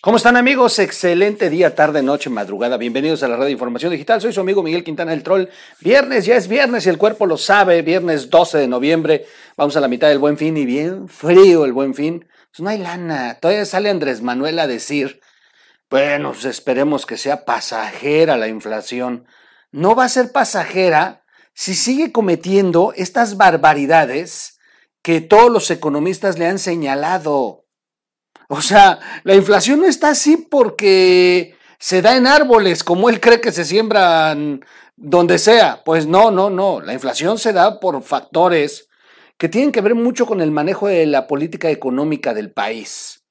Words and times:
¿Cómo 0.00 0.16
están 0.16 0.36
amigos? 0.36 0.78
Excelente 0.80 1.48
día, 1.48 1.74
tarde, 1.74 2.02
noche, 2.02 2.28
madrugada. 2.28 2.76
Bienvenidos 2.76 3.22
a 3.22 3.28
la 3.28 3.36
Radio 3.36 3.50
Información 3.50 3.92
Digital. 3.92 4.20
Soy 4.20 4.32
su 4.32 4.40
amigo 4.40 4.64
Miguel 4.64 4.82
Quintana 4.82 5.12
el 5.12 5.22
Troll. 5.22 5.48
Viernes, 5.80 6.26
ya 6.26 6.34
es 6.36 6.48
viernes 6.48 6.86
y 6.86 6.88
el 6.88 6.98
cuerpo 6.98 7.24
lo 7.26 7.36
sabe. 7.36 7.82
Viernes 7.82 8.30
12 8.30 8.58
de 8.58 8.68
noviembre. 8.68 9.26
Vamos 9.56 9.76
a 9.76 9.80
la 9.80 9.88
mitad 9.88 10.08
del 10.08 10.18
buen 10.18 10.36
fin 10.36 10.56
y 10.56 10.64
bien 10.64 11.08
frío 11.08 11.64
el 11.64 11.72
buen 11.72 11.94
fin. 11.94 12.26
Pues 12.50 12.60
no 12.60 12.68
hay 12.68 12.78
lana. 12.78 13.38
Todavía 13.40 13.64
sale 13.64 13.90
Andrés 13.90 14.22
Manuel 14.22 14.58
a 14.58 14.66
decir, 14.66 15.20
bueno, 15.88 16.32
pues 16.32 16.44
esperemos 16.44 17.06
que 17.06 17.16
sea 17.16 17.44
pasajera 17.44 18.36
la 18.36 18.48
inflación. 18.48 19.26
No 19.70 19.94
va 19.94 20.04
a 20.04 20.08
ser 20.08 20.32
pasajera 20.32 21.24
si 21.54 21.74
sigue 21.74 22.10
cometiendo 22.10 22.92
estas 22.96 23.36
barbaridades 23.36 24.58
que 25.02 25.20
todos 25.20 25.50
los 25.50 25.70
economistas 25.70 26.38
le 26.38 26.46
han 26.46 26.58
señalado. 26.58 27.65
Sea, 28.66 28.98
la 29.22 29.36
inflación 29.36 29.78
no 29.78 29.86
está 29.86 30.08
así 30.08 30.36
porque 30.36 31.54
se 31.78 32.02
da 32.02 32.16
en 32.16 32.26
árboles, 32.26 32.82
como 32.82 33.08
él 33.08 33.20
cree 33.20 33.40
que 33.40 33.52
se 33.52 33.64
siembran 33.64 34.64
donde 34.96 35.38
sea. 35.38 35.82
Pues 35.84 36.08
no, 36.08 36.32
no, 36.32 36.50
no. 36.50 36.80
La 36.80 36.92
inflación 36.92 37.38
se 37.38 37.52
da 37.52 37.78
por 37.78 38.02
factores 38.02 38.88
que 39.38 39.48
tienen 39.48 39.70
que 39.70 39.82
ver 39.82 39.94
mucho 39.94 40.26
con 40.26 40.40
el 40.40 40.50
manejo 40.50 40.88
de 40.88 41.06
la 41.06 41.28
política 41.28 41.70
económica 41.70 42.34
del 42.34 42.50
país. 42.50 43.24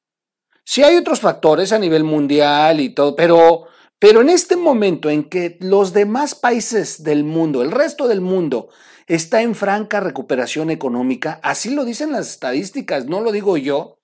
Sí 0.63 0.83
hay 0.83 0.95
otros 0.95 1.19
factores 1.19 1.73
a 1.73 1.79
nivel 1.79 2.05
mundial 2.05 2.79
y 2.79 2.93
todo, 2.93 3.17
pero, 3.17 3.65
pero 3.99 4.21
en 4.21 4.29
este 4.29 4.55
momento 4.55 5.09
en 5.09 5.25
que 5.25 5.57
los 5.59 5.91
demás 5.91 6.33
países 6.33 7.03
del 7.03 7.25
mundo, 7.25 7.61
el 7.61 7.71
resto 7.71 8.07
del 8.07 8.21
mundo, 8.21 8.69
está 9.05 9.41
en 9.41 9.53
franca 9.53 9.99
recuperación 9.99 10.71
económica, 10.71 11.41
así 11.43 11.71
lo 11.71 11.83
dicen 11.83 12.13
las 12.13 12.29
estadísticas, 12.29 13.05
no 13.05 13.19
lo 13.19 13.33
digo 13.33 13.57
yo, 13.57 13.99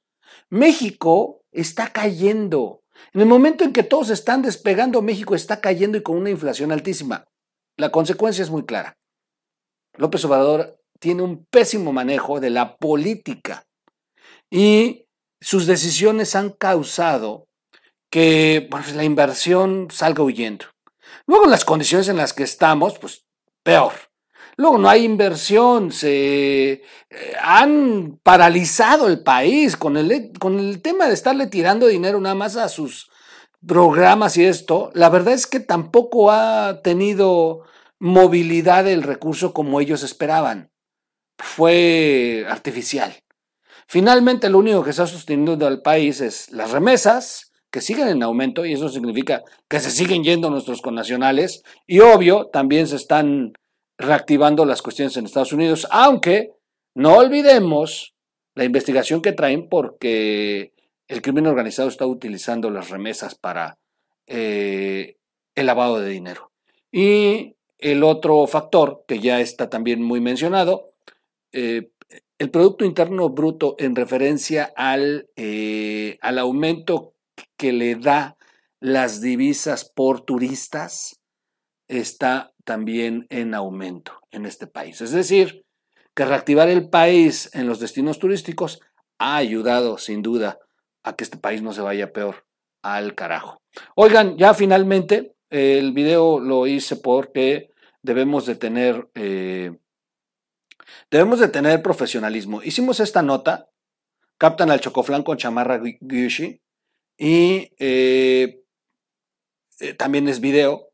México 0.51 1.45
está 1.51 1.87
cayendo. 1.87 2.83
En 3.13 3.21
el 3.21 3.27
momento 3.27 3.63
en 3.63 3.71
que 3.71 3.83
todos 3.83 4.09
están 4.09 4.41
despegando, 4.41 5.01
México 5.01 5.33
está 5.33 5.61
cayendo 5.61 5.97
y 5.97 6.03
con 6.03 6.17
una 6.17 6.29
inflación 6.29 6.71
altísima. 6.71 7.25
La 7.77 7.89
consecuencia 7.89 8.43
es 8.43 8.49
muy 8.49 8.65
clara. 8.65 8.97
López 9.97 10.23
Obrador 10.25 10.77
tiene 10.99 11.23
un 11.23 11.45
pésimo 11.45 11.93
manejo 11.93 12.39
de 12.39 12.49
la 12.49 12.75
política 12.75 13.65
y 14.49 15.05
sus 15.39 15.65
decisiones 15.65 16.35
han 16.35 16.51
causado 16.51 17.47
que 18.11 18.69
la 18.93 19.05
inversión 19.05 19.87
salga 19.89 20.21
huyendo. 20.21 20.65
Luego 21.27 21.45
las 21.45 21.63
condiciones 21.63 22.09
en 22.09 22.17
las 22.17 22.33
que 22.33 22.43
estamos, 22.43 22.99
pues 22.99 23.25
peor. 23.63 23.93
Luego 24.57 24.77
no 24.77 24.89
hay 24.89 25.05
inversión, 25.05 25.91
se 25.91 26.71
eh, 26.71 26.81
han 27.41 28.19
paralizado 28.23 29.07
el 29.07 29.23
país 29.23 29.77
con 29.77 29.97
el, 29.97 30.31
con 30.39 30.59
el 30.59 30.81
tema 30.81 31.07
de 31.07 31.13
estarle 31.13 31.47
tirando 31.47 31.87
dinero 31.87 32.19
nada 32.19 32.35
más 32.35 32.57
a 32.57 32.69
sus 32.69 33.09
programas 33.65 34.37
y 34.37 34.45
esto. 34.45 34.91
La 34.93 35.09
verdad 35.09 35.33
es 35.33 35.47
que 35.47 35.59
tampoco 35.59 36.31
ha 36.31 36.81
tenido 36.83 37.63
movilidad 37.99 38.83
del 38.83 39.03
recurso 39.03 39.53
como 39.53 39.79
ellos 39.79 40.03
esperaban. 40.03 40.71
Fue 41.37 42.45
artificial. 42.49 43.15
Finalmente, 43.87 44.49
lo 44.49 44.59
único 44.59 44.83
que 44.83 44.91
está 44.91 45.05
sosteniendo 45.05 45.67
al 45.67 45.81
país 45.81 46.21
es 46.21 46.49
las 46.51 46.71
remesas, 46.71 47.51
que 47.71 47.81
siguen 47.81 48.07
en 48.07 48.23
aumento, 48.23 48.65
y 48.65 48.73
eso 48.73 48.89
significa 48.89 49.43
que 49.69 49.79
se 49.79 49.91
siguen 49.91 50.23
yendo 50.23 50.49
nuestros 50.49 50.81
connacionales, 50.81 51.63
y 51.87 51.99
obvio, 51.99 52.47
también 52.47 52.87
se 52.87 52.95
están 52.95 53.53
reactivando 54.01 54.65
las 54.65 54.81
cuestiones 54.81 55.15
en 55.17 55.25
Estados 55.25 55.53
Unidos, 55.53 55.87
aunque 55.91 56.53
no 56.95 57.17
olvidemos 57.17 58.15
la 58.55 58.65
investigación 58.65 59.21
que 59.21 59.31
traen 59.31 59.69
porque 59.69 60.73
el 61.07 61.21
crimen 61.21 61.47
organizado 61.47 61.89
está 61.89 62.05
utilizando 62.05 62.69
las 62.69 62.89
remesas 62.89 63.35
para 63.35 63.77
eh, 64.27 65.17
el 65.55 65.65
lavado 65.65 65.99
de 65.99 66.09
dinero. 66.09 66.51
Y 66.91 67.55
el 67.77 68.03
otro 68.03 68.45
factor 68.47 69.05
que 69.07 69.19
ya 69.19 69.39
está 69.39 69.69
también 69.69 70.01
muy 70.03 70.19
mencionado, 70.19 70.93
eh, 71.51 71.91
el 72.37 72.49
Producto 72.49 72.85
Interno 72.85 73.29
Bruto 73.29 73.75
en 73.77 73.95
referencia 73.95 74.71
al, 74.75 75.29
eh, 75.35 76.17
al 76.21 76.39
aumento 76.39 77.13
que 77.55 77.71
le 77.71 77.95
da 77.95 78.37
las 78.79 79.21
divisas 79.21 79.85
por 79.85 80.21
turistas, 80.21 81.20
está 81.91 82.53
también 82.63 83.27
en 83.29 83.53
aumento 83.53 84.13
en 84.31 84.45
este 84.45 84.65
país. 84.65 85.01
Es 85.01 85.11
decir, 85.11 85.65
que 86.15 86.25
reactivar 86.25 86.69
el 86.69 86.89
país 86.89 87.49
en 87.53 87.67
los 87.67 87.79
destinos 87.79 88.17
turísticos 88.17 88.79
ha 89.19 89.35
ayudado 89.35 89.97
sin 89.97 90.21
duda 90.21 90.57
a 91.03 91.15
que 91.15 91.23
este 91.23 91.37
país 91.37 91.61
no 91.61 91.73
se 91.73 91.81
vaya 91.81 92.13
peor 92.13 92.45
al 92.81 93.13
carajo. 93.13 93.61
Oigan, 93.95 94.37
ya 94.37 94.53
finalmente 94.53 95.35
el 95.49 95.91
video 95.91 96.39
lo 96.39 96.65
hice 96.65 96.95
porque 96.95 97.69
debemos 98.01 98.45
de 98.45 98.55
tener 98.55 99.09
eh, 99.13 99.77
debemos 101.09 101.39
de 101.39 101.49
tener 101.49 101.81
profesionalismo. 101.81 102.63
Hicimos 102.63 102.99
esta 103.01 103.21
nota, 103.21 103.69
captan 104.37 104.71
al 104.71 104.79
chocoflán 104.79 105.23
con 105.23 105.37
chamarra 105.37 105.81
Gucci 105.99 106.61
y 107.17 107.71
eh, 107.79 108.63
eh, 109.79 109.93
también 109.95 110.27
es 110.29 110.39
video 110.39 110.90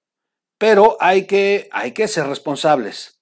pero 0.58 0.98
hay 1.00 1.26
que, 1.26 1.70
hay 1.72 1.92
que 1.92 2.08
ser 2.08 2.28
responsables. 2.28 3.20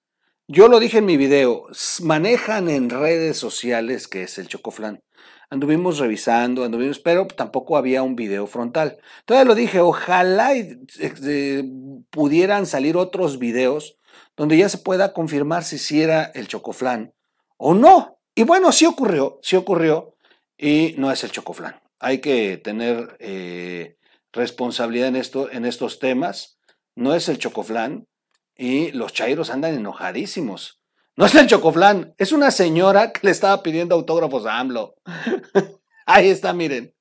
Yo 0.47 0.67
lo 0.67 0.79
dije 0.79 0.99
en 0.99 1.05
mi 1.05 1.17
video, 1.17 1.65
manejan 2.01 2.69
en 2.69 2.89
redes 2.89 3.37
sociales 3.37 4.07
que 4.07 4.23
es 4.23 4.37
el 4.37 4.47
chocoflan. 4.47 5.01
Anduvimos 5.49 5.99
revisando, 5.99 6.63
anduvimos, 6.63 6.99
pero 6.99 7.27
tampoco 7.27 7.77
había 7.77 8.03
un 8.03 8.15
video 8.15 8.47
frontal. 8.47 8.97
Todavía 9.25 9.45
lo 9.47 9.55
dije, 9.55 9.79
ojalá 9.79 10.55
eh, 10.55 11.63
pudieran 12.09 12.65
salir 12.65 12.97
otros 12.97 13.39
videos 13.39 13.97
donde 14.35 14.57
ya 14.57 14.69
se 14.69 14.79
pueda 14.79 15.13
confirmar 15.13 15.63
si 15.63 15.77
hiciera 15.77 16.25
el 16.35 16.47
chocoflan 16.47 17.13
o 17.57 17.73
no. 17.73 18.19
Y 18.35 18.43
bueno, 18.43 18.71
sí 18.71 18.85
ocurrió, 18.85 19.39
sí 19.41 19.55
ocurrió 19.55 20.15
y 20.57 20.95
no 20.97 21.11
es 21.11 21.23
el 21.23 21.31
chocoflan. 21.31 21.81
Hay 21.99 22.19
que 22.19 22.57
tener 22.57 23.15
eh, 23.19 23.97
responsabilidad 24.31 25.07
en, 25.07 25.15
esto, 25.15 25.49
en 25.51 25.65
estos 25.65 25.99
temas 25.99 26.54
no 26.95 27.13
es 27.13 27.29
el 27.29 27.37
chocoflán 27.37 28.07
y 28.55 28.91
los 28.91 29.13
chairos 29.13 29.49
andan 29.49 29.75
enojadísimos. 29.75 30.81
No 31.17 31.25
es 31.25 31.35
el 31.35 31.47
chocoflán, 31.47 32.13
es 32.17 32.31
una 32.31 32.51
señora 32.51 33.11
que 33.11 33.21
le 33.23 33.31
estaba 33.31 33.63
pidiendo 33.63 33.95
autógrafos 33.95 34.45
a 34.45 34.59
AMLO. 34.59 34.95
Ahí 36.05 36.29
está, 36.29 36.53
miren. 36.53 36.93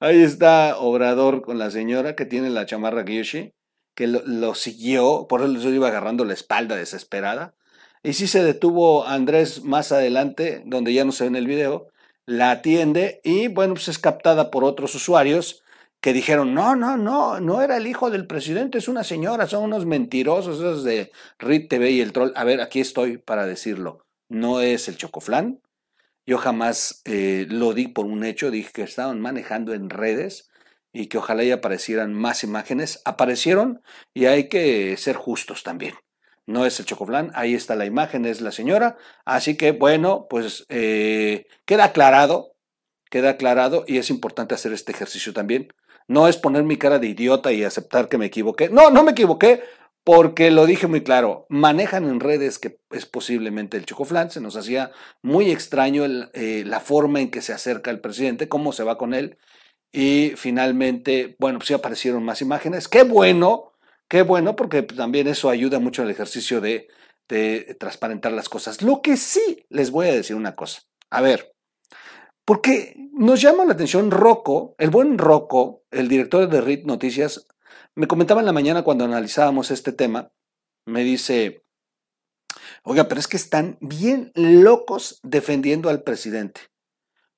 Ahí 0.00 0.22
está 0.22 0.78
Obrador 0.78 1.42
con 1.42 1.58
la 1.58 1.70
señora 1.70 2.16
que 2.16 2.24
tiene 2.24 2.50
la 2.50 2.66
chamarra 2.66 3.04
Gyushi, 3.04 3.54
que 3.94 4.06
lo, 4.06 4.54
siguió, 4.54 5.26
por 5.28 5.42
eso 5.42 5.70
iba 5.70 5.88
agarrando 5.88 6.24
la 6.24 6.34
espalda 6.34 6.76
desesperada. 6.76 7.54
Y 8.02 8.14
sí 8.14 8.26
se 8.26 8.42
detuvo 8.42 9.06
Andrés 9.06 9.62
más 9.62 9.92
adelante, 9.92 10.62
donde 10.66 10.92
ya 10.92 11.04
no 11.04 11.12
se 11.12 11.24
ve 11.24 11.28
en 11.28 11.36
el 11.36 11.46
video, 11.46 11.88
la 12.26 12.50
atiende 12.50 13.20
y 13.22 13.48
bueno, 13.48 13.74
pues 13.74 13.88
es 13.88 13.98
captada 13.98 14.50
por 14.50 14.64
otros 14.64 14.94
usuarios 14.94 15.62
que 16.02 16.12
dijeron, 16.12 16.52
no, 16.52 16.74
no, 16.74 16.96
no, 16.96 17.38
no 17.38 17.62
era 17.62 17.76
el 17.76 17.86
hijo 17.86 18.10
del 18.10 18.26
presidente, 18.26 18.76
es 18.76 18.88
una 18.88 19.04
señora, 19.04 19.46
son 19.46 19.62
unos 19.62 19.86
mentirosos, 19.86 20.56
esos 20.56 20.82
de 20.82 21.12
RIT 21.38 21.70
TV 21.70 21.92
y 21.92 22.00
el 22.00 22.12
troll. 22.12 22.32
A 22.34 22.42
ver, 22.42 22.60
aquí 22.60 22.80
estoy 22.80 23.18
para 23.18 23.46
decirlo, 23.46 24.04
no 24.28 24.60
es 24.60 24.88
el 24.88 24.96
chocoflán. 24.96 25.62
Yo 26.26 26.38
jamás 26.38 27.02
eh, 27.04 27.46
lo 27.48 27.72
di 27.72 27.86
por 27.86 28.06
un 28.06 28.24
hecho, 28.24 28.50
dije 28.50 28.72
que 28.72 28.82
estaban 28.82 29.20
manejando 29.20 29.74
en 29.74 29.90
redes 29.90 30.50
y 30.92 31.06
que 31.06 31.18
ojalá 31.18 31.44
ya 31.44 31.54
aparecieran 31.54 32.12
más 32.14 32.42
imágenes. 32.42 33.00
Aparecieron 33.04 33.80
y 34.12 34.26
hay 34.26 34.48
que 34.48 34.96
ser 34.96 35.14
justos 35.14 35.62
también. 35.62 35.94
No 36.46 36.66
es 36.66 36.80
el 36.80 36.86
chocoflán, 36.86 37.30
ahí 37.34 37.54
está 37.54 37.76
la 37.76 37.86
imagen, 37.86 38.26
es 38.26 38.40
la 38.40 38.50
señora. 38.50 38.96
Así 39.24 39.56
que 39.56 39.70
bueno, 39.70 40.26
pues 40.28 40.66
eh, 40.68 41.46
queda 41.64 41.84
aclarado, 41.84 42.56
queda 43.08 43.30
aclarado 43.30 43.84
y 43.86 43.98
es 43.98 44.10
importante 44.10 44.56
hacer 44.56 44.72
este 44.72 44.90
ejercicio 44.90 45.32
también 45.32 45.68
no 46.12 46.28
es 46.28 46.36
poner 46.36 46.62
mi 46.62 46.76
cara 46.76 46.98
de 46.98 47.08
idiota 47.08 47.52
y 47.52 47.64
aceptar 47.64 48.08
que 48.08 48.18
me 48.18 48.26
equivoqué. 48.26 48.68
No, 48.68 48.90
no 48.90 49.02
me 49.02 49.12
equivoqué 49.12 49.62
porque 50.04 50.50
lo 50.50 50.66
dije 50.66 50.86
muy 50.86 51.02
claro. 51.02 51.46
Manejan 51.48 52.04
en 52.04 52.20
redes 52.20 52.58
que 52.58 52.78
es 52.90 53.06
posiblemente 53.06 53.78
el 53.78 53.86
chocoflan. 53.86 54.30
Se 54.30 54.42
nos 54.42 54.56
hacía 54.56 54.92
muy 55.22 55.50
extraño 55.50 56.04
eh, 56.34 56.64
la 56.66 56.80
forma 56.80 57.20
en 57.20 57.30
que 57.30 57.40
se 57.40 57.54
acerca 57.54 57.90
el 57.90 58.00
presidente, 58.00 58.48
cómo 58.48 58.72
se 58.72 58.84
va 58.84 58.98
con 58.98 59.14
él. 59.14 59.38
Y 59.90 60.34
finalmente, 60.36 61.34
bueno, 61.38 61.58
pues 61.58 61.68
sí 61.68 61.74
aparecieron 61.74 62.22
más 62.24 62.42
imágenes. 62.42 62.88
Qué 62.88 63.04
bueno, 63.04 63.72
qué 64.08 64.20
bueno, 64.20 64.54
porque 64.54 64.82
también 64.82 65.28
eso 65.28 65.48
ayuda 65.48 65.78
mucho 65.78 66.02
al 66.02 66.10
ejercicio 66.10 66.60
de 66.60 66.88
transparentar 67.80 68.32
las 68.32 68.50
cosas. 68.50 68.82
Lo 68.82 69.00
que 69.00 69.16
sí 69.16 69.64
les 69.70 69.90
voy 69.90 70.08
a 70.08 70.12
decir 70.12 70.36
una 70.36 70.54
cosa. 70.54 70.82
A 71.08 71.22
ver, 71.22 71.52
porque 72.52 72.94
nos 73.14 73.40
llama 73.40 73.64
la 73.64 73.72
atención 73.72 74.10
Rocco, 74.10 74.74
el 74.76 74.90
buen 74.90 75.16
Rocco, 75.16 75.84
el 75.90 76.06
director 76.06 76.50
de 76.50 76.60
RIT 76.60 76.84
Noticias, 76.84 77.46
me 77.94 78.06
comentaba 78.06 78.40
en 78.40 78.44
la 78.44 78.52
mañana 78.52 78.82
cuando 78.82 79.06
analizábamos 79.06 79.70
este 79.70 79.90
tema, 79.90 80.32
me 80.84 81.02
dice, 81.02 81.64
oiga, 82.84 83.08
pero 83.08 83.18
es 83.18 83.26
que 83.26 83.38
están 83.38 83.78
bien 83.80 84.32
locos 84.34 85.18
defendiendo 85.22 85.88
al 85.88 86.02
presidente. 86.02 86.60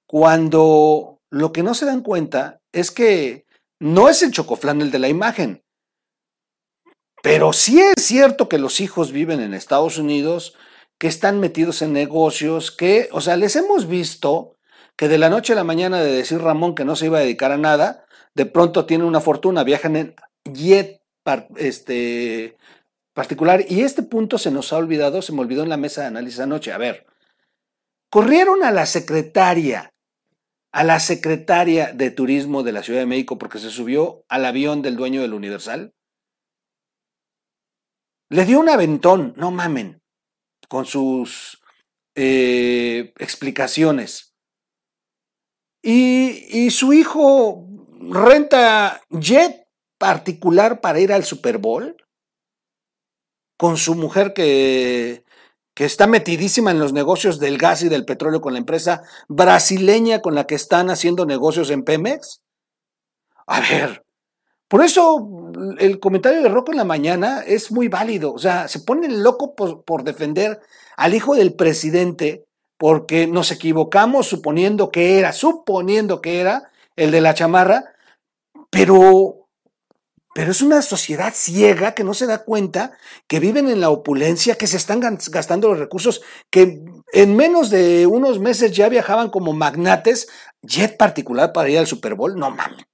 Cuando 0.05 1.21
lo 1.31 1.53
que 1.53 1.63
no 1.63 1.75
se 1.75 1.87
dan 1.87 2.03
cuenta 2.03 2.61
es 2.73 2.91
que 2.91 3.47
no 3.79 4.09
es 4.09 4.21
el 4.25 4.33
chocoflán 4.33 4.81
el 4.81 4.91
de 4.91 4.99
la 4.99 5.09
imagen. 5.09 5.63
Pero 7.23 7.53
sí 7.53 7.81
es 7.81 8.05
cierto 8.05 8.49
que 8.49 8.59
los 8.59 8.81
hijos 8.81 9.13
viven 9.13 9.39
en 9.39 9.55
Estados 9.55 9.97
Unidos, 9.97 10.57
que 10.99 11.07
están 11.07 11.39
metidos 11.39 11.83
en 11.83 11.93
negocios, 11.93 12.73
que, 12.73 13.09
o 13.13 13.21
sea, 13.21 13.37
les 13.37 13.55
hemos 13.55 13.87
visto 13.87 14.54
que 14.97 15.09
de 15.09 15.19
la 15.19 15.31
noche 15.31 15.53
a 15.53 15.57
la 15.57 15.65
mañana 15.65 16.01
de 16.01 16.13
decir 16.13 16.41
Ramón 16.41 16.75
que 16.75 16.85
no 16.85 16.97
se 16.97 17.07
iba 17.07 17.19
a 17.19 17.23
dedicar 17.23 17.53
a 17.53 17.59
nada, 17.59 18.07
de 18.35 18.47
pronto 18.47 18.87
tienen 18.87 19.07
una 19.07 19.21
fortuna, 19.21 19.65
viajan 19.65 19.97
en 19.97 20.15
jet 20.45 21.01
este, 21.57 22.57
particular. 23.13 23.65
Y 23.69 23.81
este 23.81 24.03
punto 24.03 24.39
se 24.39 24.51
nos 24.51 24.73
ha 24.73 24.77
olvidado, 24.77 25.23
se 25.23 25.33
me 25.33 25.41
olvidó 25.41 25.63
en 25.63 25.69
la 25.69 25.77
mesa 25.77 26.03
de 26.03 26.09
análisis 26.09 26.41
anoche. 26.41 26.73
A 26.73 26.79
ver, 26.79 27.07
corrieron 28.11 28.63
a 28.63 28.71
la 28.71 28.87
secretaria, 28.87 29.93
a 30.73 30.85
la 30.85 31.01
secretaria 31.01 31.93
de 31.93 32.11
Turismo 32.11 32.63
de 32.63 32.73
la 32.73 32.83
Ciudad 32.83 33.01
de 33.01 33.07
México 33.07 33.39
porque 33.39 33.59
se 33.59 33.71
subió 33.71 34.25
al 34.29 34.45
avión 34.45 34.83
del 34.83 34.97
dueño 34.97 35.23
del 35.23 35.35
Universal. 35.35 35.95
Le 38.31 38.45
dio 38.45 38.59
un 38.59 38.69
aventón, 38.69 39.35
no 39.37 39.51
mamen, 39.51 40.03
con 40.69 40.87
sus 40.87 41.63
eh, 42.17 43.13
explicaciones. 43.19 44.34
Y, 45.87 46.71
su 46.71 46.95
hijo 46.95 47.67
renta 48.01 49.03
jet 49.11 49.67
particular 49.99 50.81
para 50.81 50.99
ir 50.99 51.13
al 51.13 51.25
Super 51.25 51.59
Bowl 51.59 51.95
con 53.59 53.77
su 53.77 53.95
mujer 53.95 54.33
que, 54.33 55.25
que 55.75 55.85
está 55.85 56.07
metidísima 56.07 56.71
en 56.71 56.79
los 56.79 56.95
negocios 56.95 57.39
del 57.39 57.59
gas 57.59 57.83
y 57.83 57.91
del 57.91 58.07
petróleo 58.07 58.41
con 58.41 58.55
la 58.55 58.61
empresa 58.61 59.03
brasileña 59.29 60.23
con 60.23 60.35
la 60.35 60.47
que 60.47 60.55
están 60.55 60.89
haciendo 60.89 61.27
negocios 61.27 61.69
en 61.69 61.85
Pemex? 61.85 62.41
A 63.47 63.61
ver, 63.61 64.07
por 64.69 64.83
eso 64.83 65.53
el 65.79 66.01
comentario 66.01 66.43
de 66.43 66.49
Rocco 66.49 66.73
en 66.73 66.79
la 66.79 66.85
mañana 66.85 67.43
es 67.47 67.71
muy 67.71 67.89
válido. 67.89 68.33
O 68.33 68.39
sea, 68.39 68.69
se 68.69 68.81
pone 68.81 69.09
loco 69.09 69.55
por 69.55 70.03
defender 70.03 70.61
al 70.97 71.13
hijo 71.13 71.35
del 71.35 71.55
presidente 71.55 72.47
porque 72.77 73.27
nos 73.27 73.51
equivocamos 73.51 74.27
suponiendo 74.27 74.91
que 74.91 75.19
era, 75.19 75.33
suponiendo 75.33 76.21
que 76.21 76.41
era 76.41 76.71
el 76.97 77.11
de 77.11 77.21
la 77.21 77.35
chamarra, 77.35 77.95
pero 78.71 79.45
pero 80.35 80.51
es 80.51 80.63
una 80.63 80.83
sociedad 80.83 81.33
ciega 81.33 81.95
que 81.95 82.03
no 82.03 82.13
se 82.13 82.27
da 82.27 82.45
cuenta 82.45 82.99
que 83.29 83.39
viven 83.39 83.69
en 83.69 83.81
la 83.81 83.91
opulencia, 83.91 84.59
que 84.59 84.67
se 84.67 84.77
están 84.77 85.01
gastando 85.01 85.69
los 85.69 85.79
recursos, 85.79 86.23
que 86.51 86.85
en 87.13 87.37
menos 87.37 87.71
de 87.71 88.09
unos 88.09 88.41
meses 88.41 88.73
ya 88.73 88.89
viajaban 88.89 89.31
como 89.31 89.53
magnates, 89.53 90.27
jet 90.61 90.97
particular 90.97 91.53
para 91.53 91.69
ir 91.69 91.79
al 91.79 91.87
Super 91.87 92.17
Bowl, 92.17 92.35
no 92.35 92.51
mames. 92.51 92.85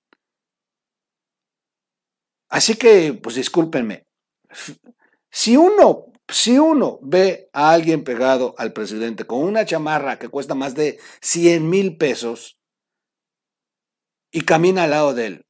Así 2.50 2.74
que, 2.74 3.14
pues 3.14 3.36
discúlpenme. 3.36 4.04
Si 5.30 5.56
uno, 5.56 6.09
si 6.32 6.58
uno 6.58 6.98
ve 7.02 7.48
a 7.52 7.70
alguien 7.72 8.04
pegado 8.04 8.54
al 8.58 8.72
presidente 8.72 9.24
con 9.24 9.40
una 9.40 9.64
chamarra 9.64 10.18
que 10.18 10.28
cuesta 10.28 10.54
más 10.54 10.74
de 10.74 10.98
100 11.22 11.68
mil 11.68 11.96
pesos 11.96 12.58
y 14.32 14.42
camina 14.42 14.84
al 14.84 14.90
lado 14.90 15.14
de 15.14 15.26
él, 15.26 15.46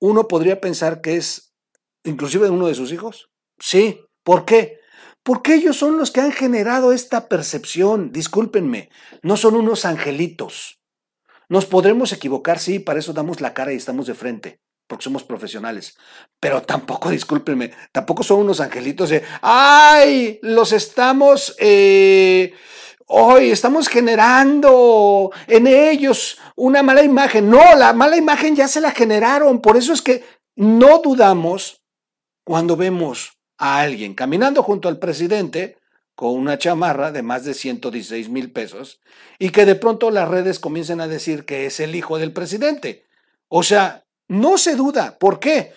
uno 0.00 0.28
podría 0.28 0.60
pensar 0.60 1.00
que 1.00 1.16
es 1.16 1.54
inclusive 2.04 2.50
uno 2.50 2.66
de 2.68 2.74
sus 2.74 2.92
hijos. 2.92 3.30
Sí, 3.58 4.00
¿por 4.22 4.44
qué? 4.44 4.78
Porque 5.22 5.54
ellos 5.54 5.76
son 5.76 5.98
los 5.98 6.10
que 6.10 6.20
han 6.20 6.32
generado 6.32 6.92
esta 6.92 7.28
percepción. 7.28 8.12
Discúlpenme, 8.12 8.90
no 9.22 9.36
son 9.36 9.56
unos 9.56 9.84
angelitos. 9.84 10.80
Nos 11.48 11.66
podremos 11.66 12.12
equivocar, 12.12 12.58
sí, 12.58 12.78
para 12.78 12.98
eso 12.98 13.12
damos 13.12 13.40
la 13.40 13.54
cara 13.54 13.72
y 13.72 13.76
estamos 13.76 14.06
de 14.06 14.14
frente, 14.14 14.60
porque 14.88 15.04
somos 15.04 15.22
profesionales. 15.22 15.96
Pero 16.40 16.62
tampoco, 16.62 17.10
discúlpenme, 17.10 17.72
tampoco 17.92 18.24
son 18.24 18.40
unos 18.40 18.60
angelitos 18.60 19.10
de, 19.10 19.22
¡ay! 19.42 20.40
Los 20.42 20.72
estamos... 20.72 21.54
Eh, 21.60 22.52
hoy 23.06 23.50
estamos 23.50 23.88
generando 23.88 25.30
en 25.46 25.66
ellos 25.66 26.38
una 26.56 26.82
mala 26.82 27.02
imagen. 27.02 27.48
No, 27.48 27.74
la 27.76 27.92
mala 27.92 28.16
imagen 28.16 28.56
ya 28.56 28.66
se 28.66 28.80
la 28.80 28.90
generaron. 28.90 29.60
Por 29.60 29.76
eso 29.76 29.92
es 29.92 30.02
que 30.02 30.24
no 30.56 30.98
dudamos 30.98 31.82
cuando 32.44 32.76
vemos 32.76 33.38
a 33.58 33.80
alguien 33.80 34.14
caminando 34.14 34.62
junto 34.62 34.88
al 34.88 34.98
presidente 34.98 35.78
con 36.14 36.30
una 36.32 36.58
chamarra 36.58 37.12
de 37.12 37.22
más 37.22 37.44
de 37.44 37.54
116 37.54 38.28
mil 38.28 38.50
pesos 38.50 39.00
y 39.38 39.50
que 39.50 39.64
de 39.64 39.76
pronto 39.76 40.10
las 40.10 40.28
redes 40.28 40.58
comiencen 40.58 41.00
a 41.00 41.08
decir 41.08 41.44
que 41.44 41.66
es 41.66 41.78
el 41.78 41.94
hijo 41.94 42.18
del 42.18 42.32
presidente. 42.32 43.04
O 43.48 43.62
sea, 43.62 44.04
no 44.28 44.58
se 44.58 44.76
duda. 44.76 45.18
¿Por 45.18 45.40
qué? 45.40 45.72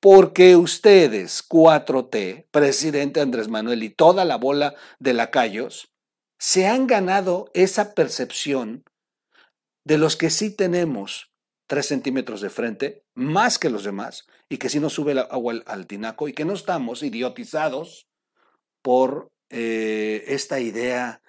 Porque 0.00 0.56
ustedes, 0.56 1.46
4T, 1.46 2.46
presidente 2.50 3.20
Andrés 3.20 3.48
Manuel 3.48 3.82
y 3.82 3.90
toda 3.90 4.24
la 4.24 4.36
bola 4.36 4.74
de 4.98 5.12
lacayos, 5.12 5.92
se 6.38 6.66
han 6.66 6.86
ganado 6.86 7.50
esa 7.52 7.94
percepción 7.94 8.84
de 9.84 9.98
los 9.98 10.16
que 10.16 10.30
sí 10.30 10.54
tenemos 10.54 11.30
tres 11.68 11.86
centímetros 11.86 12.40
de 12.40 12.50
frente, 12.50 13.04
más 13.14 13.58
que 13.58 13.70
los 13.70 13.84
demás, 13.84 14.26
y 14.48 14.56
que 14.56 14.68
sí 14.68 14.80
nos 14.80 14.94
sube 14.94 15.12
el 15.12 15.18
agua 15.18 15.54
al, 15.66 15.86
tinaco, 15.86 16.26
y 16.26 16.32
que 16.32 16.44
no 16.44 16.54
estamos 16.54 17.02
idiotizados 17.02 18.08
por 18.82 19.28
eh, 19.50 20.24
esta 20.28 20.58
idea 20.58 21.22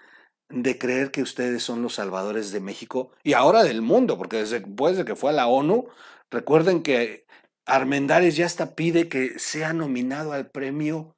de 0.52 0.78
creer 0.78 1.12
que 1.12 1.22
ustedes 1.22 1.64
son 1.64 1.82
los 1.82 1.96
salvadores 1.96 2.52
de 2.52 2.60
México 2.60 3.12
y 3.24 3.34
ahora 3.34 3.64
del 3.64 3.82
mundo, 3.82 4.18
porque 4.18 4.44
después 4.44 4.98
de 4.98 5.06
que 5.06 5.16
fue 5.16 5.32
a 5.32 5.34
la 5.34 5.48
ONU, 5.48 5.88
recuerden 6.30 6.84
que 6.84 7.26
Armendáriz 7.66 8.36
ya 8.36 8.46
hasta 8.46 8.76
pide 8.76 9.08
que 9.08 9.40
sea 9.40 9.74
nominado 9.74 10.34
al 10.34 10.50
premio 10.50 11.16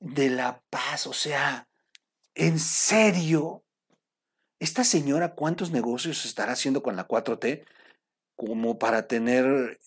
de 0.00 0.30
la 0.30 0.62
paz, 0.70 1.06
o 1.06 1.12
sea, 1.12 1.68
¿En 2.34 2.58
serio? 2.58 3.62
¿Esta 4.58 4.84
señora 4.84 5.34
cuántos 5.34 5.70
negocios 5.70 6.24
estará 6.24 6.52
haciendo 6.52 6.82
con 6.82 6.96
la 6.96 7.06
4T 7.06 7.64
como 8.36 8.78
para 8.78 9.06
tener 9.06 9.78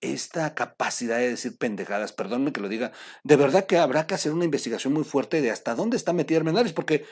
esta 0.00 0.54
capacidad 0.54 1.18
de 1.18 1.30
decir 1.30 1.56
pendejadas? 1.58 2.12
Perdónme 2.12 2.52
que 2.52 2.60
lo 2.60 2.68
diga. 2.68 2.92
De 3.22 3.36
verdad 3.36 3.66
que 3.66 3.78
habrá 3.78 4.06
que 4.06 4.14
hacer 4.14 4.32
una 4.32 4.44
investigación 4.44 4.92
muy 4.92 5.04
fuerte 5.04 5.40
de 5.40 5.50
hasta 5.50 5.74
dónde 5.74 5.96
está 5.96 6.12
metida 6.12 6.38
Armendáriz, 6.38 6.72
porque 6.72 7.04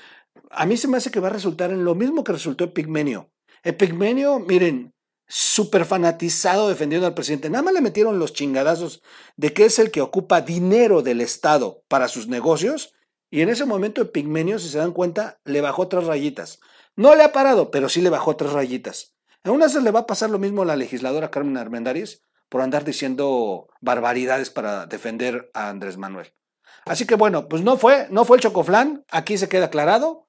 a 0.50 0.66
mí 0.66 0.76
se 0.76 0.88
me 0.88 0.97
hace 0.97 1.11
que 1.11 1.20
va 1.20 1.28
a 1.28 1.32
resultar 1.32 1.70
en 1.70 1.85
lo 1.85 1.94
mismo 1.94 2.25
que 2.25 2.32
resultó 2.32 2.64
Epigmenio. 2.64 3.30
Epigmenio, 3.62 4.38
miren, 4.38 4.94
súper 5.26 5.85
fanatizado 5.85 6.68
defendiendo 6.68 7.06
al 7.06 7.14
presidente. 7.14 7.50
Nada 7.50 7.62
más 7.62 7.75
le 7.75 7.80
metieron 7.80 8.18
los 8.18 8.32
chingadazos 8.32 9.02
de 9.37 9.52
que 9.52 9.64
es 9.64 9.78
el 9.78 9.90
que 9.90 10.00
ocupa 10.00 10.40
dinero 10.40 11.02
del 11.02 11.20
Estado 11.20 11.85
para 11.88 12.09
sus 12.09 12.26
negocios 12.26 12.94
y 13.30 13.42
en 13.42 13.49
ese 13.49 13.64
momento 13.64 14.02
Epigmenio, 14.02 14.59
si 14.59 14.68
se 14.68 14.78
dan 14.78 14.92
cuenta, 14.92 15.40
le 15.44 15.61
bajó 15.61 15.87
tres 15.87 16.04
rayitas. 16.04 16.61
No 16.97 17.14
le 17.14 17.23
ha 17.23 17.32
parado, 17.32 17.70
pero 17.70 17.88
sí 17.88 18.00
le 18.00 18.11
bajó 18.11 18.35
tres 18.35 18.52
rayitas. 18.52 19.14
En 19.44 19.52
una 19.52 19.66
vez 19.66 19.75
le 19.76 19.90
va 19.92 20.00
a 20.00 20.06
pasar 20.06 20.30
lo 20.30 20.38
mismo 20.38 20.62
a 20.62 20.66
la 20.66 20.76
legisladora 20.76 21.30
Carmen 21.30 21.56
Armendáriz 21.56 22.23
por 22.50 22.61
andar 22.61 22.85
diciendo 22.85 23.69
barbaridades 23.80 24.50
para 24.50 24.85
defender 24.85 25.50
a 25.54 25.71
Andrés 25.71 25.97
Manuel. 25.97 26.35
Así 26.85 27.07
que 27.07 27.14
bueno, 27.14 27.49
pues 27.49 27.62
no 27.62 27.78
fue, 27.78 28.09
no 28.11 28.26
fue 28.26 28.37
el 28.37 28.42
chocoflán, 28.42 29.04
aquí 29.11 29.38
se 29.38 29.49
queda 29.49 29.66
aclarado. 29.66 30.26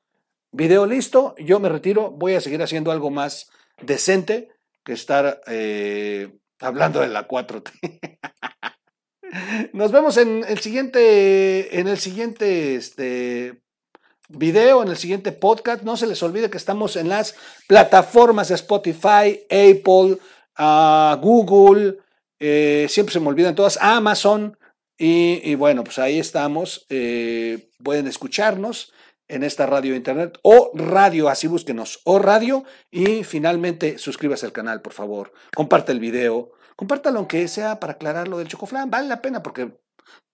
Video 0.53 0.85
listo, 0.85 1.35
yo 1.37 1.59
me 1.59 1.69
retiro, 1.69 2.11
voy 2.11 2.35
a 2.35 2.41
seguir 2.41 2.61
haciendo 2.61 2.91
algo 2.91 3.09
más 3.09 3.49
decente 3.81 4.49
que 4.83 4.93
estar 4.93 5.41
eh, 5.47 6.37
hablando 6.59 7.01
de 7.01 7.07
la 7.07 7.27
4T. 7.27 8.19
Nos 9.73 9.91
vemos 9.91 10.17
en 10.17 10.43
el 10.47 10.59
siguiente, 10.59 11.79
en 11.79 11.87
el 11.87 11.97
siguiente 11.97 12.75
este, 12.75 13.63
video, 14.27 14.83
en 14.83 14.89
el 14.89 14.97
siguiente 14.97 15.31
podcast. 15.31 15.83
No 15.83 15.97
se 15.97 16.05
les 16.05 16.21
olvide 16.21 16.49
que 16.49 16.57
estamos 16.57 16.97
en 16.97 17.09
las 17.09 17.35
plataformas 17.67 18.49
de 18.49 18.55
Spotify, 18.55 19.41
Apple, 19.49 20.17
uh, 20.59 21.15
Google, 21.21 21.97
eh, 22.41 22.87
siempre 22.89 23.13
se 23.13 23.19
me 23.19 23.29
olvidan 23.29 23.55
todas, 23.55 23.77
Amazon. 23.81 24.57
Y, 24.97 25.55
bueno, 25.55 25.83
pues 25.83 25.97
ahí 25.97 26.19
estamos. 26.19 26.85
Eh, 26.89 27.69
pueden 27.83 28.07
escucharnos 28.07 28.93
en 29.27 29.43
esta 29.43 29.65
radio 29.65 29.95
internet 29.95 30.37
o 30.43 30.71
radio, 30.75 31.29
así 31.29 31.47
búsquenos, 31.47 32.01
o 32.03 32.19
radio. 32.19 32.65
Y 32.91 33.23
finalmente 33.23 33.97
suscríbase 33.97 34.45
al 34.45 34.51
canal, 34.51 34.81
por 34.81 34.93
favor. 34.93 35.31
Comparte 35.55 35.91
el 35.91 35.99
video 35.99 36.51
compártalo 36.81 37.19
aunque 37.19 37.47
sea 37.47 37.79
para 37.79 37.93
aclarar 37.93 38.27
lo 38.27 38.39
del 38.39 38.47
chocoflán, 38.47 38.89
vale 38.89 39.07
la 39.07 39.21
pena 39.21 39.43
porque 39.43 39.79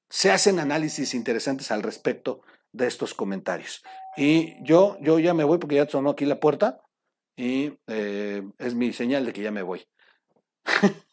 se 0.10 0.32
hacen 0.32 0.60
análisis 0.60 1.14
interesantes 1.14 1.72
al 1.72 1.84
respecto 1.84 2.42
de 2.72 2.88
estos 2.88 3.14
comentarios. 3.14 3.84
Y 4.16 4.56
yo, 4.64 4.98
yo 5.02 5.20
ya 5.20 5.34
me 5.34 5.44
voy 5.44 5.58
porque 5.58 5.76
ya 5.76 5.90
sonó 5.90 6.12
aquí 6.12 6.24
la 6.24 6.40
puerta 6.40 6.80
y 7.36 7.74
eh, 7.88 8.44
es 8.60 8.76
mi 8.76 8.94
señal 8.94 9.26
de 9.26 9.34
que 9.34 9.42
ya 9.42 9.52
me 9.52 9.62
voy. 9.62 9.86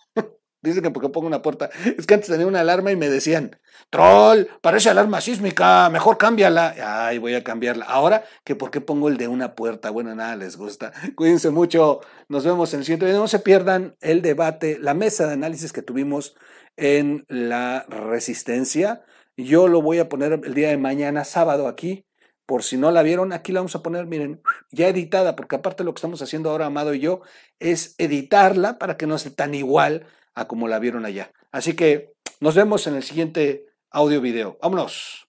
Dicen 0.65 0.83
que 0.83 0.91
porque 0.91 1.11
pongo 1.11 1.27
una 1.27 1.43
puerta. 1.43 1.69
Es 1.99 2.07
que 2.07 2.15
antes 2.15 2.31
tenía 2.31 2.47
una 2.47 2.61
alarma 2.61 2.91
y 2.91 2.97
me 2.97 3.11
decían, 3.11 3.59
troll, 3.91 4.47
parece 4.63 4.89
alarma 4.89 5.21
sísmica, 5.21 5.91
mejor 5.91 6.17
cámbiala. 6.17 6.75
Ay, 7.07 7.19
voy 7.19 7.35
a 7.35 7.45
cambiarla. 7.45 7.85
Ahora, 7.85 8.25
que 8.45 8.57
por 8.57 8.71
qué 8.71 8.81
pongo 8.81 9.09
el 9.11 9.19
de 9.19 9.29
una 9.29 9.55
puerta. 9.55 9.91
Bueno, 9.91 10.15
nada 10.15 10.37
les 10.37 10.57
gusta. 10.57 10.93
Cuídense 11.17 11.51
mucho. 11.51 12.01
Nos 12.29 12.47
vemos 12.47 12.73
en 12.73 12.81
el 12.81 12.87
siguiente 12.87 13.05
video. 13.05 13.21
No 13.21 13.29
se 13.29 13.41
pierdan 13.41 13.97
el 14.01 14.23
debate, 14.23 14.79
la 14.81 14.95
mesa 14.95 15.27
de 15.27 15.35
análisis 15.35 15.71
que 15.71 15.83
tuvimos 15.83 16.35
en 16.79 17.27
la 17.29 17.85
resistencia. 17.89 19.05
Yo 19.37 19.69
lo 19.69 19.83
voy 19.83 19.99
a 19.99 20.09
poner 20.09 20.41
el 20.45 20.55
día 20.55 20.71
de 20.71 20.79
mañana, 20.79 21.25
sábado, 21.25 21.69
aquí. 21.69 22.07
Por 22.47 22.63
si 22.63 22.79
no 22.79 22.91
la 22.91 23.03
vieron, 23.03 23.33
aquí 23.33 23.53
la 23.53 23.61
vamos 23.61 23.75
a 23.75 23.83
poner, 23.83 24.07
miren, 24.07 24.43
ya 24.71 24.89
editada, 24.89 25.35
porque 25.37 25.57
aparte 25.57 25.85
lo 25.85 25.93
que 25.93 25.99
estamos 25.99 26.21
haciendo 26.21 26.51
ahora, 26.51 26.67
Amado 26.67 26.95
y 26.95 27.01
yo, 27.01 27.21
es 27.59 27.95
editarla 27.99 28.79
para 28.79 28.97
que 28.97 29.07
no 29.07 29.15
esté 29.15 29.31
tan 29.31 29.55
igual 29.55 30.07
a 30.35 30.47
como 30.47 30.69
la 30.69 30.79
vieron 30.79 31.05
allá. 31.05 31.31
Así 31.53 31.75
que 31.75 32.13
nos 32.41 32.55
vemos 32.55 32.87
en 32.87 32.97
el 32.97 33.03
siguiente 33.03 33.67
audio 33.91 34.21
video. 34.21 34.59
Vámonos. 34.61 35.25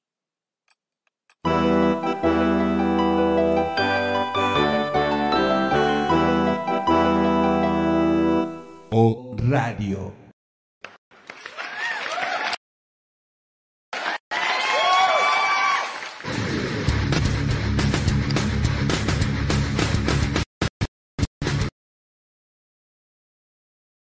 Radio. 9.48 10.25